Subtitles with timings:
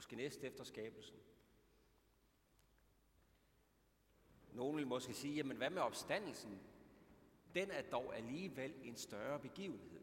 [0.00, 1.16] Måske næst efter skabelsen.
[4.52, 6.60] Nogle vil måske sige, jamen hvad med opstandelsen?
[7.54, 10.00] Den er dog alligevel en større begivenhed.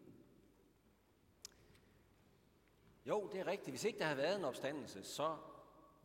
[3.06, 3.70] Jo, det er rigtigt.
[3.70, 5.38] Hvis ikke der havde været en opstandelse, så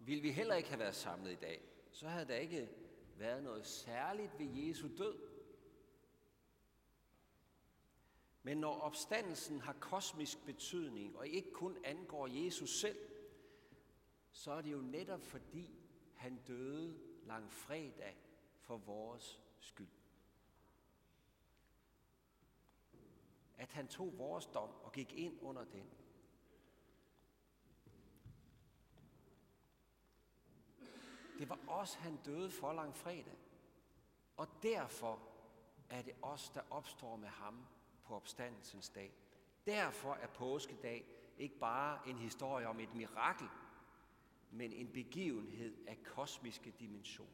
[0.01, 1.63] ville vi heller ikke have været samlet i dag.
[1.91, 2.69] Så havde der ikke
[3.17, 5.19] været noget særligt ved Jesu død.
[8.43, 13.12] Men når opstandelsen har kosmisk betydning og ikke kun angår Jesus selv,
[14.33, 15.79] så er det jo netop fordi
[16.15, 18.17] han døde langfredag
[18.61, 19.89] for vores skyld.
[23.57, 25.91] At han tog vores dom og gik ind under den.
[31.39, 33.39] Det var os, han døde for langfredag.
[34.37, 35.21] Og derfor
[35.91, 37.67] er det os, der opstår med ham
[38.05, 39.15] på opstandelsens dag.
[39.67, 41.05] Derfor er påskedag
[41.39, 43.49] ikke bare en historie om et mirakel,
[44.53, 47.31] men en begivenhed af kosmiske dimensioner.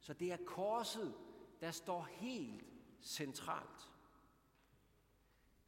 [0.00, 1.14] Så det er korset,
[1.60, 2.64] der står helt
[3.02, 3.92] centralt.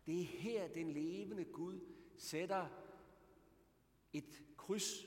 [0.07, 1.81] Det er her, den levende Gud
[2.17, 2.69] sætter
[4.13, 5.07] et kryds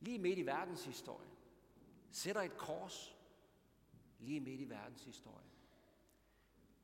[0.00, 1.30] lige midt i verdenshistorien.
[2.10, 3.16] Sætter et kors
[4.18, 5.50] lige midt i verdenshistorien.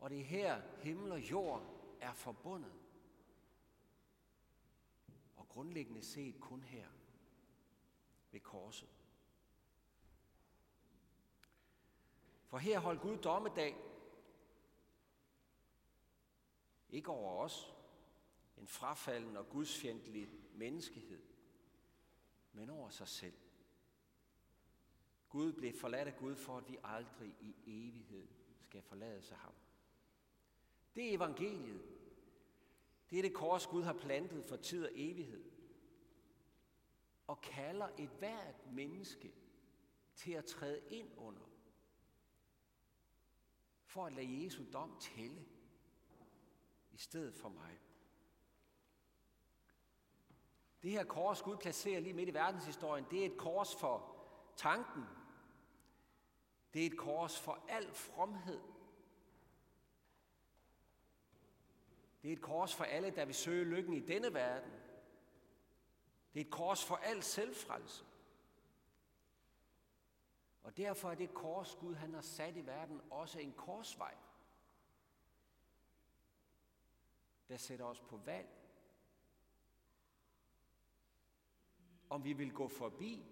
[0.00, 2.72] Og det er her, himmel og jord er forbundet.
[5.54, 6.88] Grundlæggende set kun her
[8.30, 8.88] ved korset.
[12.46, 13.76] For her holdt Gud dommedag.
[16.90, 17.74] Ikke over os,
[18.56, 21.22] en frafalden og gudsfjendtlig menneskehed,
[22.52, 23.34] men over sig selv.
[25.28, 28.28] Gud blev forladt af Gud for, at vi aldrig i evighed
[28.60, 29.54] skal forlade sig ham.
[30.94, 31.93] Det er evangeliet.
[33.14, 35.44] Det er det kors, Gud har plantet for tid og evighed.
[37.26, 39.32] Og kalder et hvert menneske
[40.14, 41.50] til at træde ind under.
[43.84, 45.44] For at lade Jesu dom tælle
[46.92, 47.80] i stedet for mig.
[50.82, 54.26] Det her kors, Gud placerer lige midt i verdenshistorien, det er et kors for
[54.56, 55.04] tanken.
[56.74, 58.73] Det er et kors for al fromhed.
[62.24, 64.72] Det er et kors for alle, der vil søge lykken i denne verden.
[66.34, 68.04] Det er et kors for al selvfrelse.
[70.62, 74.14] Og derfor er det kors, Gud han har sat i verden, også en korsvej,
[77.48, 78.48] der sætter os på valg.
[82.10, 83.26] Om vi vil gå forbi,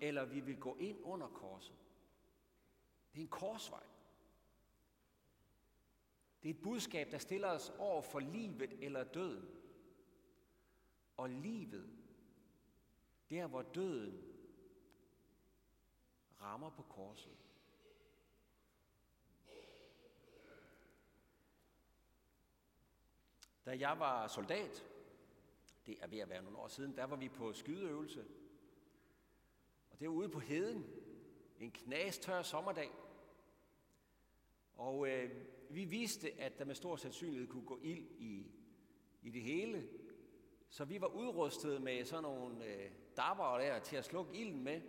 [0.00, 1.76] eller vi vil gå ind under korset.
[3.12, 3.91] Det er en korsvej.
[6.42, 9.48] Det er et budskab, der stiller os over for livet eller døden.
[11.16, 11.90] Og livet,
[13.30, 14.22] der hvor døden
[16.40, 17.36] rammer på korset.
[23.66, 24.86] Da jeg var soldat,
[25.86, 28.26] det er ved at være nogle år siden, der var vi på skydeøvelse.
[29.90, 30.86] Og det var ude på heden,
[31.60, 32.90] en knastør sommerdag.
[34.74, 35.30] Og øh,
[35.74, 38.46] vi vidste, at der med stor sandsynlighed kunne gå ild i,
[39.22, 39.88] i det hele.
[40.68, 44.80] Så vi var udrustet med sådan nogle øh, dapper der til at slukke ilden med.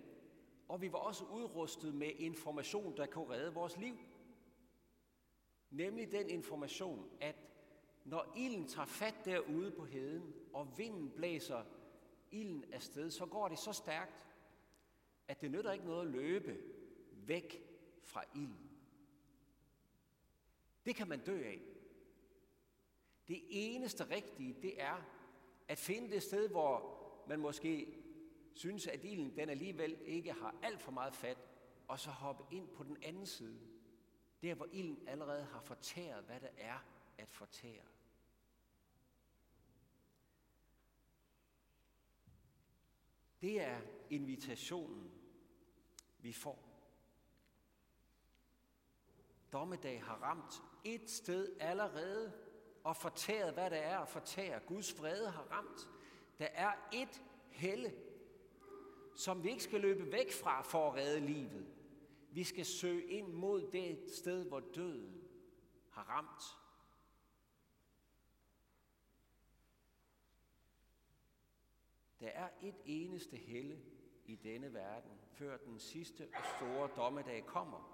[0.68, 3.98] Og vi var også udrustet med information, der kunne redde vores liv.
[5.70, 7.36] Nemlig den information, at
[8.06, 11.64] når ilden tager fat derude på heden, og vinden blæser
[12.32, 14.28] ilden afsted, så går det så stærkt,
[15.28, 16.58] at det nytter ikke noget at løbe
[17.14, 17.64] væk
[18.02, 18.73] fra ilden.
[20.86, 21.62] Det kan man dø af.
[23.28, 25.06] Det eneste rigtige, det er
[25.68, 28.04] at finde det sted, hvor man måske
[28.54, 31.38] synes, at ilden den alligevel ikke har alt for meget fat,
[31.88, 33.60] og så hoppe ind på den anden side.
[34.42, 36.86] Der, hvor ilden allerede har fortæret, hvad der er
[37.18, 37.84] at fortære.
[43.42, 45.12] Det er invitationen,
[46.20, 46.73] vi får.
[49.54, 52.34] Dommedag har ramt et sted allerede
[52.84, 54.60] og fortæret, hvad der er at fortære.
[54.60, 55.90] Guds vrede har ramt.
[56.40, 57.94] Der er et helle,
[59.16, 61.68] som vi ikke skal løbe væk fra for at redde livet.
[62.32, 65.24] Vi skal søge ind mod det sted, hvor døden
[65.90, 66.44] har ramt.
[72.20, 73.80] Der er et eneste helle
[74.26, 77.93] i denne verden, før den sidste og store dommedag kommer,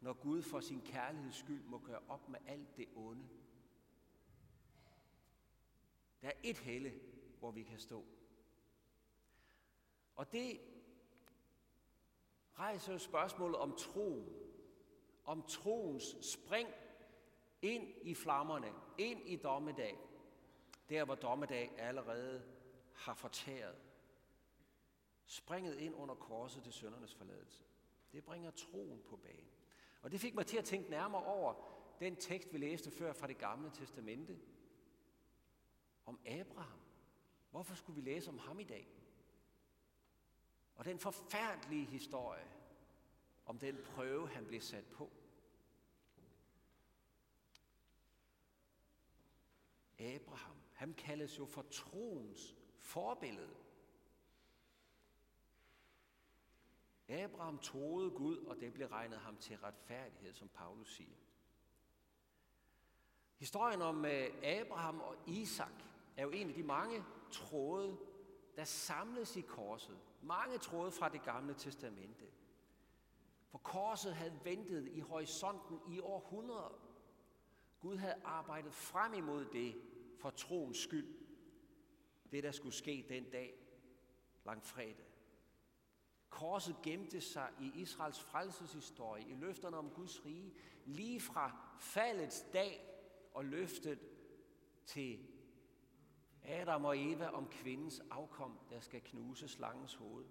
[0.00, 3.28] når Gud for sin kærligheds skyld må gøre op med alt det onde.
[6.22, 7.00] Der er et helle,
[7.38, 8.04] hvor vi kan stå.
[10.16, 10.60] Og det
[12.58, 14.34] rejser jo spørgsmålet om troen.
[15.24, 16.68] Om troens spring
[17.62, 19.98] ind i flammerne, ind i dommedag.
[20.88, 22.42] Der, hvor dommedag allerede
[22.94, 23.76] har fortæret.
[25.26, 27.64] Springet ind under korset til søndernes forladelse.
[28.12, 29.57] Det bringer troen på banen.
[30.02, 31.54] Og det fik mig til at tænke nærmere over
[32.00, 34.38] den tekst, vi læste før fra det gamle testamente.
[36.06, 36.80] Om Abraham.
[37.50, 38.88] Hvorfor skulle vi læse om ham i dag?
[40.74, 42.48] Og den forfærdelige historie
[43.46, 45.10] om den prøve, han blev sat på.
[49.98, 53.54] Abraham, han kaldes jo for troens forbillede.
[57.08, 61.16] Abraham troede Gud, og det blev regnet ham til retfærdighed, som Paulus siger.
[63.36, 65.72] Historien om øh, Abraham og Isak
[66.16, 67.98] er jo en af de mange tråde,
[68.56, 69.98] der samles i korset.
[70.22, 72.24] Mange tråde fra det gamle testamente.
[73.48, 76.80] For korset havde ventet i horisonten i århundreder.
[77.80, 79.82] Gud havde arbejdet frem imod det
[80.20, 81.18] for troens skyld.
[82.32, 83.54] Det, der skulle ske den dag,
[84.44, 85.07] langfredag.
[86.30, 90.54] Korset gemte sig i Israels frelseshistorie, i løfterne om Guds rige,
[90.84, 92.80] lige fra faldets dag
[93.34, 93.98] og løftet
[94.86, 95.18] til
[96.42, 100.24] Adam og Eva om kvindens afkom, der skal knuse slangens hoved.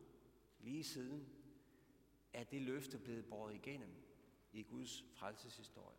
[0.59, 1.29] Lige siden
[2.33, 3.95] er det løfte blevet båret igennem
[4.53, 5.97] i Guds frelseshistorie.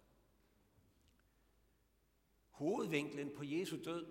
[2.51, 4.07] Hovedvinklen på Jesu død,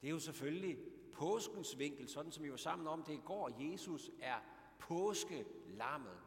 [0.00, 0.78] det er jo selvfølgelig
[1.18, 3.70] påskens vinkel, sådan som vi var sammen om det i går.
[3.70, 4.40] Jesus er
[4.78, 6.18] påskelammet.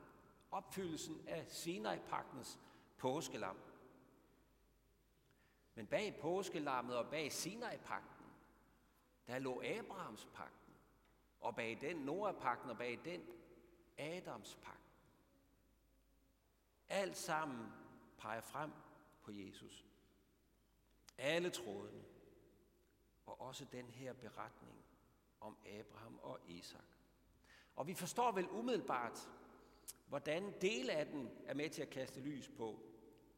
[0.52, 2.60] Opfyldelsen af Sinai-pagtens
[2.98, 3.58] påskelam.
[5.76, 8.26] Men bag påskelammet og bag Sinai-pagten,
[9.28, 10.74] der lå Abrahams pagten.
[11.40, 13.22] Og bag den Noah-pagten og bag den
[13.98, 14.78] Adams pagt.
[16.90, 17.72] Alt sammen
[18.18, 18.72] peger frem
[19.24, 19.86] på Jesus.
[21.18, 22.04] Alle trådene.
[23.26, 24.81] Og også den her beretning
[25.42, 26.86] om Abraham og Isak.
[27.76, 29.30] Og vi forstår vel umiddelbart,
[30.08, 32.80] hvordan dele af den er med til at kaste lys på,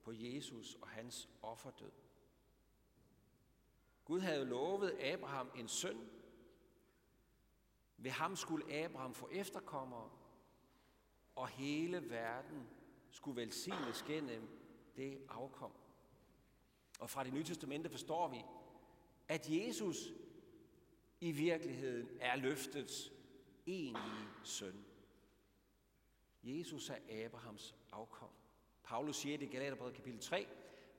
[0.03, 1.91] på Jesus og hans offerdød.
[4.05, 6.09] Gud havde lovet Abraham en søn.
[7.97, 10.09] Ved ham skulle Abraham få efterkommere,
[11.35, 12.67] og hele verden
[13.09, 14.49] skulle velsignes gennem
[14.95, 15.71] det afkom.
[16.99, 18.45] Og fra det nye testamente forstår vi,
[19.27, 19.97] at Jesus
[21.23, 23.11] i virkeligheden er løftets
[23.65, 24.85] enige søn.
[26.43, 28.29] Jesus er Abrahams afkom.
[28.83, 30.47] Paulus siger det i Galaterbrevet kapitel 3,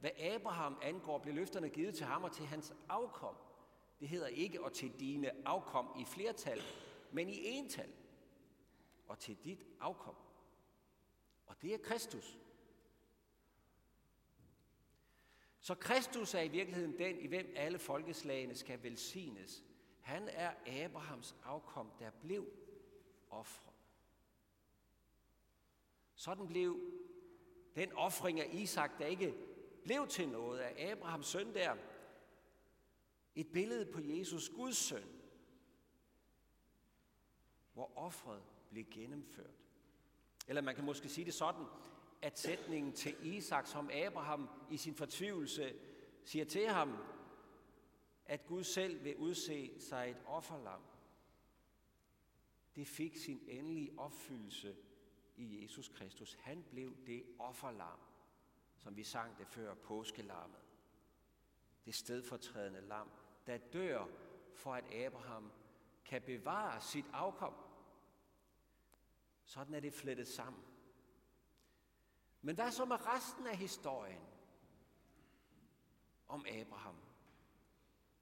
[0.01, 3.35] hvad Abraham angår, blev løfterne givet til ham og til hans afkom.
[4.01, 6.63] Det hedder ikke og til dine afkom i flertal,
[7.13, 7.93] men i ental.
[9.09, 10.15] Og til dit afkom.
[11.47, 12.39] Og det er Kristus.
[15.61, 19.65] Så Kristus er i virkeligheden den, i hvem alle folkeslagene skal velsignes.
[20.05, 22.47] Han er Abrahams afkom, der blev
[23.31, 23.73] ofre.
[26.15, 26.81] Sådan blev
[27.75, 29.35] den offring af Isak, der ikke
[29.85, 31.77] blev til noget af Abrahams søn der,
[33.35, 35.09] et billede på Jesus, Guds søn,
[37.73, 39.65] hvor offret blev gennemført.
[40.49, 41.65] Eller man kan måske sige det sådan,
[42.23, 45.75] at sætningen til Isak, som Abraham i sin fortvivlelse
[46.25, 46.99] siger til ham,
[48.27, 50.83] at Gud selv vil udse sig et offerlam,
[52.75, 54.77] det fik sin endelige opfyldelse
[55.37, 56.35] i Jesus Kristus.
[56.35, 57.99] Han blev det offerlam,
[58.77, 60.61] som vi sang det før, påskelammet.
[61.85, 63.11] Det stedfortrædende lam,
[63.47, 64.07] der dør
[64.55, 65.53] for at Abraham
[66.05, 67.55] kan bevare sit afkom.
[69.45, 70.63] Sådan er det flettet sammen.
[72.43, 74.23] Men hvad så med resten af historien
[76.29, 77.04] om Abraham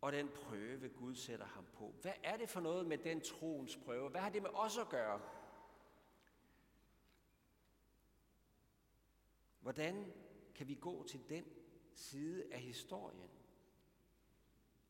[0.02, 1.94] og den prøve, Gud sætter ham på?
[2.02, 4.08] Hvad er det for noget med den troens prøve?
[4.08, 5.20] Hvad har det med os at gøre?
[9.60, 10.12] Hvordan
[10.54, 11.44] kan vi gå til den
[11.94, 13.30] side af historien,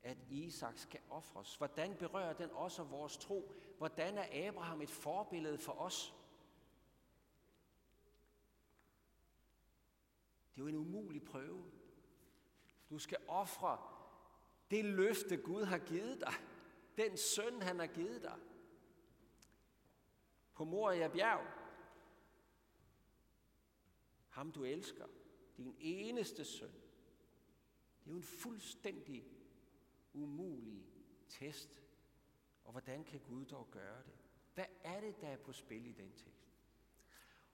[0.03, 1.57] at Isak skal ofres?
[1.57, 3.53] Hvordan berører den også vores tro?
[3.79, 6.15] Hvordan er Abraham et forbillede for os?
[10.55, 11.65] Det er jo en umulig prøve.
[12.91, 14.02] Du skal ofre
[14.73, 16.35] det løfte, Gud har givet dig.
[16.97, 18.39] Den søn, han har givet dig.
[20.55, 21.47] På Moria bjerg.
[24.29, 25.07] Ham du elsker.
[25.57, 26.73] Din eneste søn.
[28.01, 29.25] Det er jo en fuldstændig
[30.13, 30.87] umulig
[31.29, 31.83] test.
[32.65, 34.15] Og hvordan kan Gud dog gøre det?
[34.55, 36.53] Hvad er det, der er på spil i den tekst?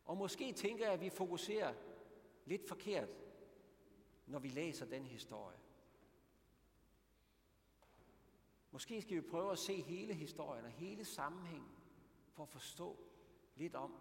[0.05, 1.75] Og måske tænker jeg, at vi fokuserer
[2.45, 3.09] lidt forkert,
[4.27, 5.59] når vi læser den historie.
[8.79, 11.71] Måske skal vi prøve at se hele historien og hele sammenhængen,
[12.33, 12.97] for at forstå
[13.57, 13.95] lidt om,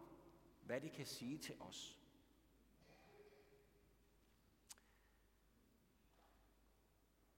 [0.65, 1.99] hvad det kan sige til os.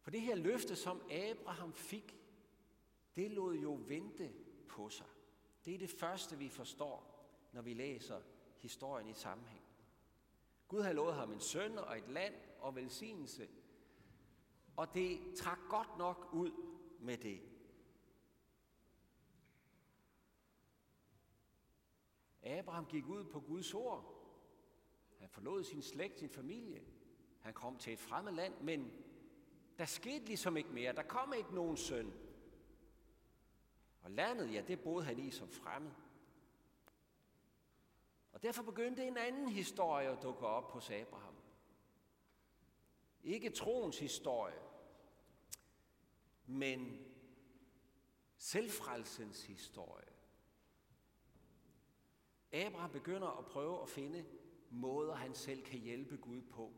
[0.01, 2.19] For det her løfte, som Abraham fik,
[3.15, 4.34] det lod jo vente
[4.67, 5.08] på sig.
[5.65, 8.22] Det er det første, vi forstår, når vi læser
[8.58, 9.63] historien i sammenhæng.
[10.67, 13.50] Gud havde lovet ham en søn og et land og velsignelse,
[14.75, 16.68] og det trak godt nok ud
[17.00, 17.41] med det.
[22.44, 24.15] Abraham gik ud på Guds ord.
[25.20, 26.84] Han forlod sin slægt, sin familie.
[27.39, 28.91] Han kom til et fremmed land, men
[29.77, 30.94] der skete ligesom ikke mere.
[30.94, 32.13] Der kom ikke nogen søn.
[34.01, 35.91] Og landet, ja, det boede han i som fremmed.
[38.32, 41.36] Og derfor begyndte en anden historie at dukke op hos Abraham.
[43.24, 44.68] Ikke troens historie,
[46.50, 47.06] men
[48.38, 50.10] selvfrelsens historie.
[52.51, 54.25] Abraham begynder at prøve at finde
[54.70, 56.74] måder, han selv kan hjælpe Gud på,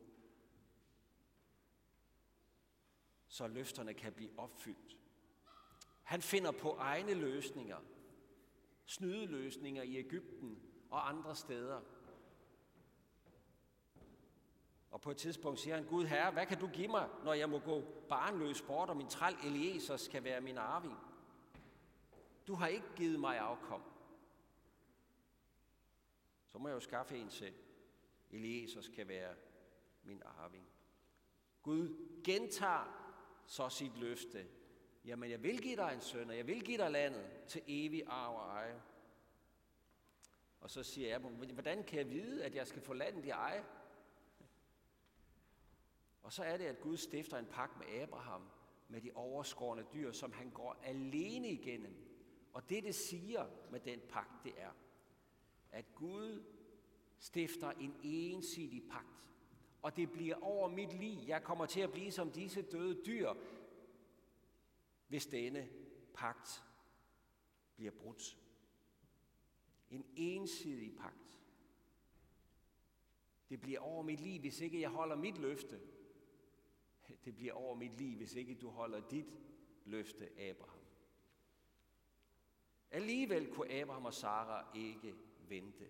[3.27, 4.97] så løfterne kan blive opfyldt.
[6.03, 7.77] Han finder på egne løsninger,
[8.85, 11.81] snydeløsninger i Ægypten og andre steder.
[14.91, 17.49] Og på et tidspunkt siger han, Gud herre, hvad kan du give mig, når jeg
[17.49, 20.97] må gå barnløs bort, og min træl Eliezer skal være min arving?
[22.47, 23.83] Du har ikke givet mig afkom.
[26.47, 27.53] Så må jeg jo skaffe en til.
[28.31, 29.35] Eliezer skal være
[30.03, 30.67] min arving.
[31.63, 33.13] Gud gentager
[33.45, 34.47] så sit løfte.
[35.05, 38.03] Jamen, jeg vil give dig en søn, og jeg vil give dig landet til evig
[38.07, 38.81] arv og eje.
[40.61, 41.19] Og så siger jeg,
[41.53, 43.65] hvordan kan jeg vide, at jeg skal få landet i eje?
[46.23, 48.41] Og så er det, at Gud stifter en pagt med Abraham,
[48.89, 51.95] med de overskårende dyr, som han går alene igennem.
[52.53, 54.71] Og det, det siger med den pagt, det er,
[55.71, 56.43] at Gud
[57.19, 59.27] stifter en ensidig pagt.
[59.81, 61.19] Og det bliver over mit liv.
[61.27, 63.33] Jeg kommer til at blive som disse døde dyr,
[65.07, 65.69] hvis denne
[66.13, 66.63] pagt
[67.75, 68.37] bliver brudt.
[69.89, 71.39] En ensidig pagt.
[73.49, 75.79] Det bliver over mit liv, hvis ikke jeg holder mit løfte.
[77.25, 79.25] Det bliver over mit liv, hvis ikke du holder dit
[79.85, 80.79] løfte, Abraham.
[82.91, 85.15] Alligevel kunne Abraham og Sara ikke
[85.47, 85.87] vente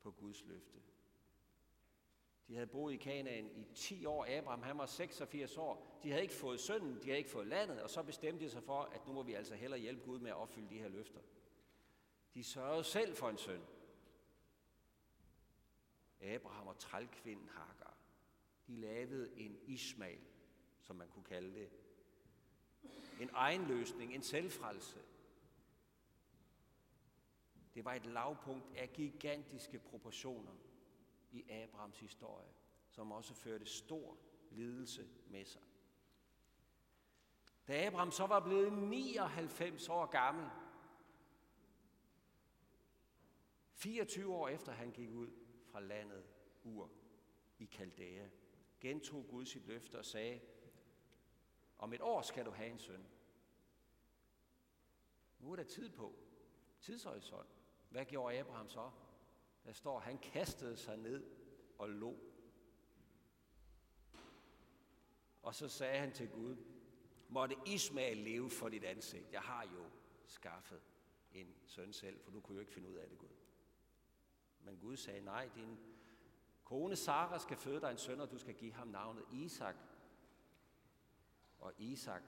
[0.00, 0.78] på Guds løfte.
[2.48, 4.26] De havde boet i Kanaan i 10 år.
[4.38, 6.00] Abraham han var 86 år.
[6.02, 8.62] De havde ikke fået sønnen, de havde ikke fået landet, og så bestemte de sig
[8.62, 11.20] for, at nu må vi altså hellere hjælpe Gud med at opfylde de her løfter.
[12.34, 13.62] De sørgede selv for en søn.
[16.20, 17.96] Abraham og trælkvinden Hagar.
[18.66, 20.20] De lavede en Ismail,
[20.88, 21.70] som man kunne kalde det.
[23.20, 24.98] En egen løsning, en selvfrelse.
[27.74, 30.52] Det var et lavpunkt af gigantiske proportioner
[31.30, 32.52] i Abrahams historie,
[32.90, 34.16] som også førte stor
[34.50, 35.62] lidelse med sig.
[37.68, 40.50] Da Abraham så var blevet 99 år gammel,
[43.72, 45.30] 24 år efter han gik ud
[45.64, 46.24] fra landet
[46.64, 46.90] Ur
[47.58, 48.28] i Kaldæa,
[48.80, 50.40] gentog Gud sit løfte og sagde,
[51.78, 53.06] om et år skal du have en søn.
[55.38, 56.14] Nu er der tid på.
[56.80, 57.48] Tidshorisont.
[57.88, 58.90] Hvad gjorde Abraham så?
[59.64, 61.24] Der står, han kastede sig ned
[61.78, 62.18] og lå.
[65.42, 66.56] Og så sagde han til Gud,
[67.28, 69.32] måtte Ismael leve for dit ansigt.
[69.32, 69.84] Jeg har jo
[70.26, 70.82] skaffet
[71.32, 73.28] en søn selv, for du kunne jo ikke finde ud af det, Gud.
[74.60, 75.78] Men Gud sagde, nej, din
[76.64, 79.76] kone Sara skal føde dig en søn, og du skal give ham navnet Isak.
[81.58, 82.22] Og Isak,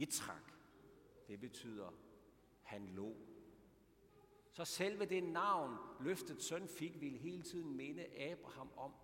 [0.00, 0.52] Yitzhak,
[1.28, 1.90] det betyder,
[2.62, 3.16] han lå.
[4.52, 8.94] Så selve det navn, løftet søn fik, ville hele tiden minde Abraham om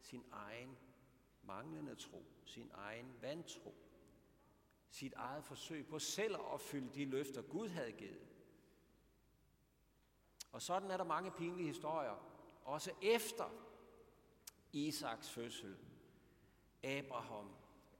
[0.00, 0.78] sin egen
[1.42, 3.74] manglende tro, sin egen vantro,
[4.90, 8.26] sit eget forsøg på selv at opfylde de løfter, Gud havde givet.
[10.52, 12.26] Og sådan er der mange pinlige historier,
[12.64, 13.50] også efter
[14.72, 15.76] Isaks fødsel.
[16.82, 17.50] Abraham,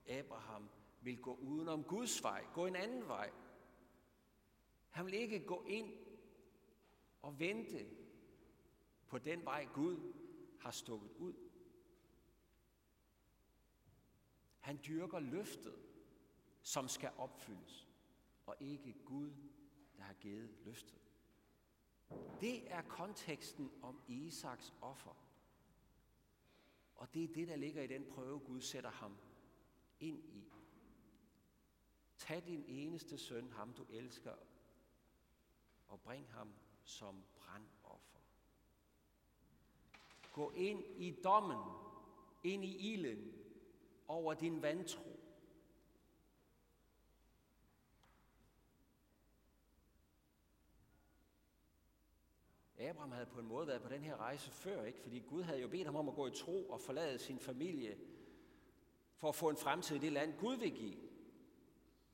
[0.08, 0.68] Abraham
[1.00, 3.32] vil gå udenom Guds vej, gå en anden vej.
[4.90, 5.92] Han vil ikke gå ind
[7.22, 7.86] og vente
[9.08, 10.12] på den vej, Gud
[10.60, 11.34] har stukket ud.
[14.60, 15.78] Han dyrker løftet,
[16.62, 17.88] som skal opfyldes,
[18.46, 19.30] og ikke Gud,
[19.96, 20.98] der har givet løftet.
[22.40, 25.26] Det er konteksten om Isaks offer.
[26.94, 29.16] Og det er det, der ligger i den prøve, Gud sætter ham
[30.00, 30.55] ind i.
[32.18, 34.34] Tag din eneste søn, ham du elsker,
[35.88, 36.54] og bring ham
[36.84, 38.18] som brandoffer.
[40.32, 41.58] Gå ind i dommen,
[42.44, 43.32] ind i ilden
[44.08, 45.20] over din vantro.
[52.78, 55.00] Abraham havde på en måde været på den her rejse før, ikke?
[55.00, 57.98] fordi Gud havde jo bedt ham om at gå i tro og forlade sin familie
[59.16, 61.05] for at få en fremtid i det land, Gud vil give.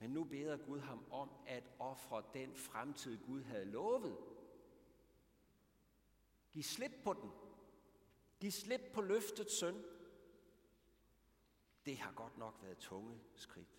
[0.03, 4.19] Men nu beder Gud ham om at ofre den fremtid, Gud havde lovet.
[6.51, 7.31] Giv slip på den.
[8.41, 9.85] Giv slip på løftets søn.
[11.87, 13.79] Det har godt nok været tunge skridt.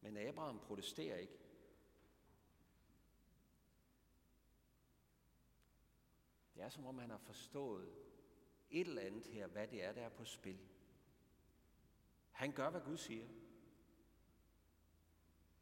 [0.00, 1.38] Men Abraham protesterer ikke.
[6.54, 7.94] Det er som om han har forstået
[8.70, 10.58] et eller andet her, hvad det er, der er på spil.
[12.30, 13.26] Han gør, hvad Gud siger.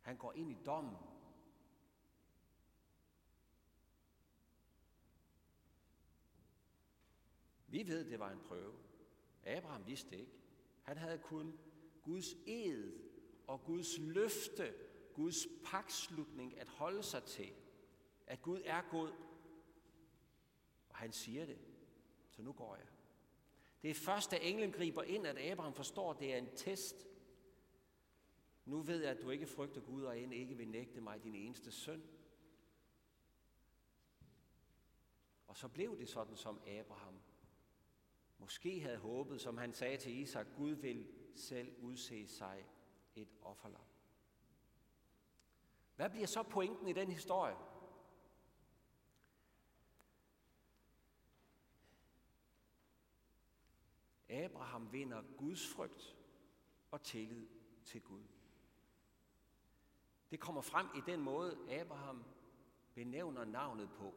[0.02, 0.96] Han går ind i dommen.
[7.66, 8.74] Vi ved, det var en prøve.
[9.44, 10.32] Abraham vidste ikke.
[10.82, 11.58] Han havde kun
[12.02, 12.92] Guds ed
[13.46, 14.74] og Guds løfte,
[15.14, 17.52] Guds pakslutning at holde sig til.
[18.26, 19.12] At Gud er god.
[20.88, 21.58] Og han siger det.
[22.30, 22.86] Så nu går jeg.
[23.82, 27.06] Det er først, da englen griber ind, at Abraham forstår, at det er en test.
[28.64, 31.34] Nu ved jeg, at du ikke frygter Gud, og end ikke vil nægte mig din
[31.34, 32.02] eneste søn.
[35.46, 37.20] Og så blev det sådan, som Abraham
[38.38, 42.66] måske havde håbet, som han sagde til Isak, Gud vil selv udse sig
[43.14, 43.84] et offerlam.
[45.96, 47.56] Hvad bliver så pointen i den historie?
[54.28, 56.16] Abraham vinder Guds frygt
[56.90, 57.48] og tillid
[57.84, 58.22] til Gud.
[60.32, 62.24] Det kommer frem i den måde, Abraham
[62.94, 64.14] benævner navnet på,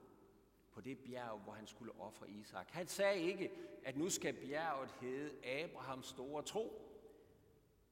[0.71, 2.69] på det bjerg, hvor han skulle ofre Isak.
[2.69, 3.51] Han sagde ikke,
[3.83, 6.81] at nu skal bjerget hedde Abrahams store tro.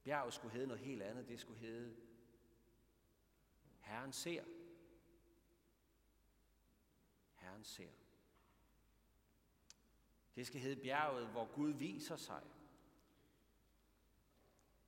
[0.04, 1.28] Bjerget skulle hedde noget helt andet.
[1.28, 1.96] Det skulle hedde
[3.80, 4.44] Herren ser.
[7.36, 7.90] Herren ser.
[10.36, 12.44] Det skal hedde bjerget, hvor Gud viser sig.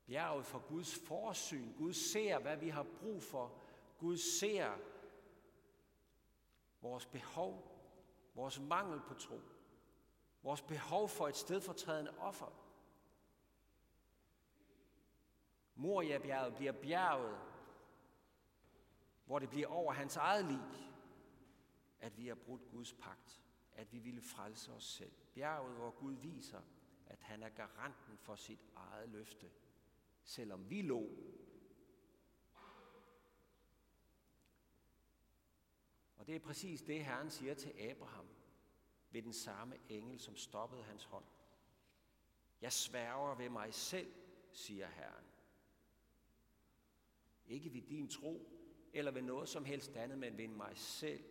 [0.05, 1.73] Bjerget for Guds forsyn.
[1.73, 3.61] Gud ser, hvad vi har brug for.
[3.97, 4.77] Gud ser
[6.81, 7.71] vores behov,
[8.35, 9.39] vores mangel på tro,
[10.43, 12.61] vores behov for et stedfortrædende offer.
[15.75, 17.37] Moria-bjerget bliver bjerget,
[19.25, 20.63] hvor det bliver over hans eget liv,
[21.99, 23.41] at vi har brudt Guds pagt,
[23.73, 25.11] at vi ville frelse os selv.
[25.33, 26.61] Bjerget, hvor Gud viser,
[27.07, 29.51] at han er garanten for sit eget løfte
[30.25, 31.09] selvom vi lå.
[36.17, 38.27] Og det er præcis det, Herren siger til Abraham
[39.11, 41.25] ved den samme engel, som stoppede hans hånd.
[42.61, 44.13] Jeg sværger ved mig selv,
[44.51, 45.25] siger Herren.
[47.47, 48.51] Ikke ved din tro,
[48.93, 51.23] eller ved noget som helst andet, men ved mig selv.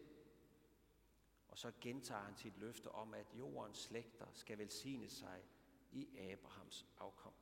[1.48, 5.42] Og så gentager han sit løfte om, at jordens slægter skal velsigne sig
[5.92, 7.33] i Abrahams afkom.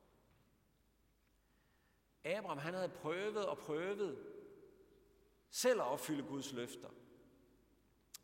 [2.23, 4.33] Abraham han havde prøvet og prøvet
[5.49, 6.89] selv at opfylde Guds løfter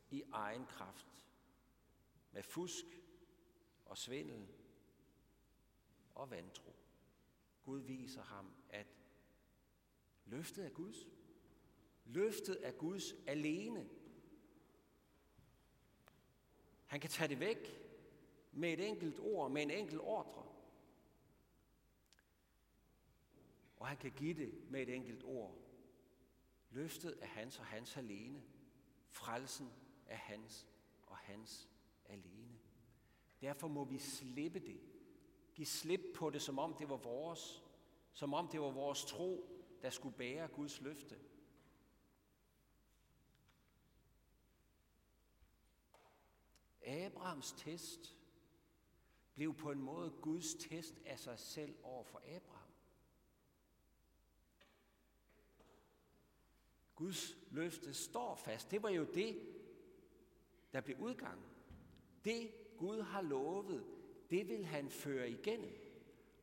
[0.10, 1.26] i egen kraft.
[2.32, 2.86] Med fusk
[3.86, 4.48] og svindel
[6.16, 6.72] og vantro.
[7.64, 8.88] Gud viser ham, at
[10.26, 10.98] løftet er Guds.
[12.06, 13.90] Løftet er Guds alene.
[16.86, 17.90] Han kan tage det væk
[18.52, 20.49] med et enkelt ord, med en enkelt ordre.
[23.80, 25.58] Og han kan give det med et enkelt ord.
[26.70, 28.44] Løftet er hans og hans alene.
[29.10, 29.72] Frelsen
[30.06, 30.68] er hans
[31.08, 31.70] og hans
[32.06, 32.60] alene.
[33.42, 34.82] Derfor må vi slippe det.
[35.56, 37.64] Giv slip på det, som om det var vores.
[38.14, 39.50] Som om det var vores tro,
[39.82, 41.20] der skulle bære Guds løfte.
[46.86, 48.16] Abrahams test
[49.34, 52.59] blev på en måde Guds test af sig selv over for Abraham.
[57.00, 58.72] Guds løfte står fast.
[58.72, 59.42] Det var jo det,
[60.74, 61.46] der blev udgangen.
[62.26, 63.86] Det Gud har lovet,
[64.30, 65.72] det vil han føre igennem.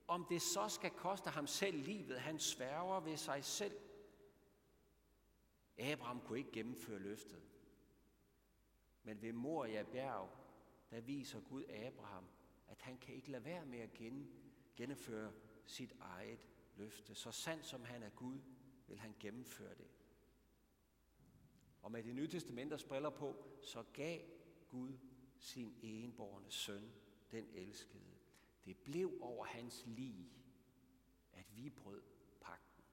[0.08, 3.78] Om det så skal koste ham selv livet, han sværger ved sig selv.
[5.78, 7.42] Abraham kunne ikke gennemføre løftet.
[9.02, 10.30] Men ved Moria bjerg,
[10.90, 12.24] der viser Gud Abraham,
[12.68, 13.90] at han kan ikke lade være med at
[14.76, 15.32] gennemføre
[15.66, 17.14] sit eget løfte.
[17.14, 18.38] Så sandt som han er Gud,
[18.86, 19.95] vil han gennemføre det.
[21.86, 24.20] Og med det nye testamenters briller på, så gav
[24.68, 24.98] Gud
[25.38, 26.92] sin enborne søn,
[27.30, 28.14] den elskede.
[28.64, 30.30] Det blev over hans lige,
[31.32, 32.02] at vi brød
[32.40, 32.84] pakten.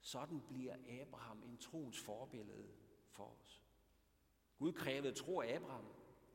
[0.00, 2.68] Sådan bliver Abraham en troens forbillede
[3.08, 3.62] for os.
[4.58, 5.86] Gud krævede tro af Abraham.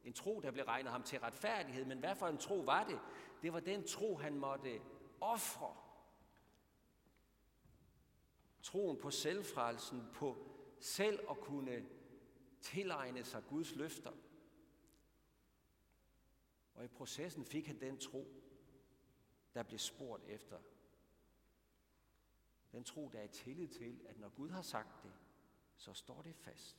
[0.03, 1.85] En tro, der blev regnet ham til retfærdighed.
[1.85, 2.99] Men hvad for en tro var det?
[3.41, 4.81] Det var den tro, han måtte
[5.21, 5.86] ofre.
[8.67, 10.47] Troen på selvfrelsen, på
[10.79, 11.89] selv at kunne
[12.61, 14.11] tilegne sig Guds løfter.
[16.73, 18.27] Og i processen fik han den tro,
[19.53, 20.59] der blev spurgt efter.
[22.71, 25.13] Den tro, der er tillid til, at når Gud har sagt det,
[25.75, 26.77] så står det fast.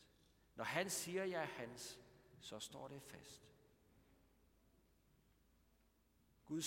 [0.54, 2.00] Når han siger, jeg er hans,
[2.40, 3.48] så står det fast.
[6.44, 6.62] Gud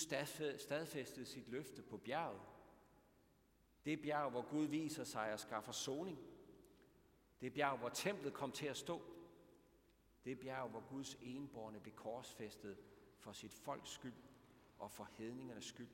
[0.58, 2.42] stadfæstede sit løfte på bjerget.
[3.86, 6.20] Det bjerg, hvor Gud viser sig og skaffer soning.
[7.42, 9.02] Det bjerg, hvor templet kom til at stå.
[10.26, 12.78] Det bjerg, hvor Guds enborne blev korsfæstet
[13.18, 14.14] for sit folks skyld
[14.80, 15.90] og for hedningernes skyld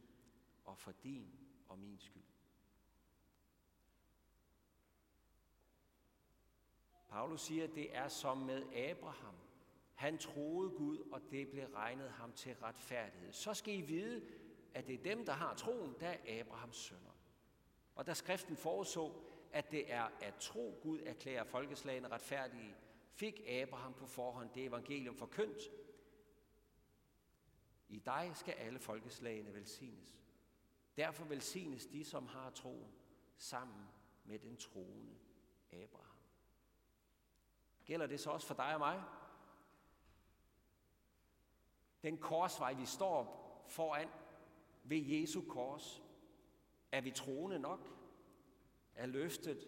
[0.66, 1.32] og for din
[1.68, 2.24] og min skyld.
[7.10, 9.36] Paulus siger, at det er som med Abraham.
[9.94, 13.32] Han troede Gud, og det blev regnet ham til retfærdighed.
[13.32, 14.22] Så skal I vide,
[14.74, 17.17] at det er dem, der har troen, der er Abrahams sønner.
[17.98, 19.12] Og da skriften foreså,
[19.52, 22.76] at det er at tro Gud erklærer folkeslagene retfærdige,
[23.12, 25.62] fik Abraham på forhånd det evangelium forkyndt.
[27.90, 30.20] I dig skal alle folkeslagene velsignes.
[30.98, 32.94] Derfor velsignes de, som har troen,
[33.38, 33.88] sammen
[34.26, 35.16] med den troende
[35.72, 36.18] Abraham.
[37.86, 39.04] Gælder det så også for dig og mig?
[42.04, 44.10] Den korsvej, vi står foran
[44.84, 46.07] ved Jesu kors,
[46.98, 47.80] er vi troende nok?
[48.96, 49.68] Er løftet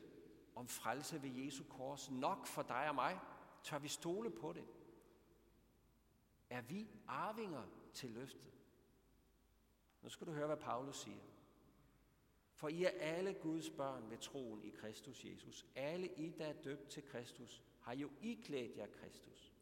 [0.56, 3.20] om frelse ved Jesu kors nok for dig og mig?
[3.64, 4.64] Tør vi stole på det?
[6.50, 7.64] Er vi arvinger
[7.94, 8.54] til løftet?
[10.02, 11.22] Nu skal du høre, hvad Paulus siger.
[12.56, 15.66] For I er alle Guds børn ved troen i Kristus Jesus.
[15.76, 19.54] Alle I, der er døbt til Kristus, har jo iklædt jer Kristus.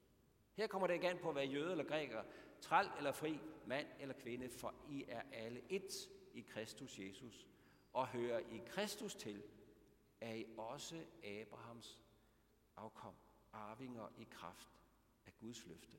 [0.54, 2.24] Her kommer det igen på at være jøde eller græker,
[2.62, 7.48] træl eller fri, mand eller kvinde, for I er alle ét i Kristus Jesus.
[7.98, 9.44] Og hører I Kristus til,
[10.22, 12.02] er I også Abrahams
[12.76, 13.16] afkom,
[13.54, 14.82] arvinger i kraft
[15.26, 15.98] af Guds løfte.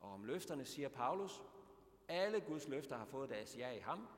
[0.00, 1.42] Og om løfterne siger Paulus,
[2.08, 4.08] alle Guds løfter har fået deres ja i ham.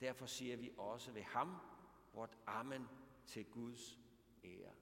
[0.00, 1.56] Derfor siger vi også ved ham,
[2.12, 2.88] vort amen
[3.26, 3.98] til Guds
[4.44, 4.72] ære.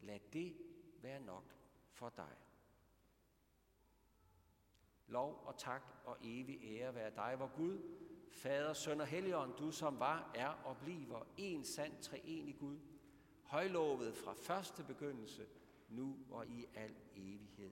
[0.00, 0.56] Lad det
[1.02, 1.54] være nok
[1.90, 2.36] for dig.
[5.06, 8.04] Lov og tak og evig ære være dig, vor Gud,
[8.34, 12.78] Fader, Søn og Helligånd, du som var, er og bliver en sand treenig Gud,
[13.42, 15.46] højlovet fra første begyndelse,
[15.88, 17.70] nu og i al evighed.